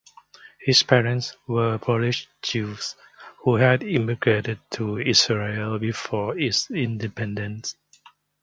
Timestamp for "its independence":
6.39-7.75